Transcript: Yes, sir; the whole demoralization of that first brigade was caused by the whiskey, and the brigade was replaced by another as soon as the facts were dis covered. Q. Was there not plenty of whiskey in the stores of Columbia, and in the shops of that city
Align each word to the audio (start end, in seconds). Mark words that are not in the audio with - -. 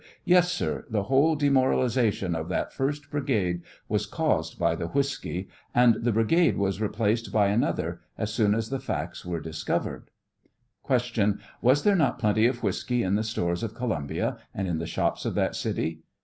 Yes, 0.25 0.51
sir; 0.51 0.85
the 0.89 1.03
whole 1.03 1.35
demoralization 1.35 2.33
of 2.33 2.49
that 2.49 2.73
first 2.73 3.11
brigade 3.11 3.61
was 3.87 4.07
caused 4.07 4.57
by 4.57 4.73
the 4.73 4.87
whiskey, 4.87 5.47
and 5.75 5.93
the 5.93 6.11
brigade 6.11 6.57
was 6.57 6.81
replaced 6.81 7.31
by 7.31 7.49
another 7.49 8.01
as 8.17 8.33
soon 8.33 8.55
as 8.55 8.71
the 8.71 8.79
facts 8.79 9.23
were 9.23 9.39
dis 9.39 9.63
covered. 9.63 10.09
Q. 10.87 11.37
Was 11.61 11.83
there 11.83 11.95
not 11.95 12.17
plenty 12.17 12.47
of 12.47 12.63
whiskey 12.63 13.03
in 13.03 13.13
the 13.13 13.21
stores 13.23 13.61
of 13.61 13.75
Columbia, 13.75 14.39
and 14.55 14.67
in 14.67 14.79
the 14.79 14.87
shops 14.87 15.23
of 15.23 15.35
that 15.35 15.55
city 15.55 15.99